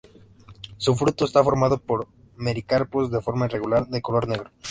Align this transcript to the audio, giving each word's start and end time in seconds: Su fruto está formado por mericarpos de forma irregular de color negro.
Su 0.77 0.95
fruto 0.95 1.25
está 1.25 1.43
formado 1.43 1.77
por 1.77 2.07
mericarpos 2.35 3.11
de 3.11 3.21
forma 3.21 3.45
irregular 3.45 3.87
de 3.87 4.01
color 4.01 4.27
negro. 4.27 4.49